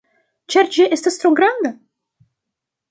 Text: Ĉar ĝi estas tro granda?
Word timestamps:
Ĉar 0.53 0.71
ĝi 0.77 0.87
estas 0.97 1.21
tro 1.25 1.33
granda? 1.41 1.73